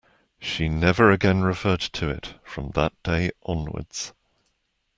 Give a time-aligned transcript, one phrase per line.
[0.39, 4.13] She never again referred to it, from that day onwards.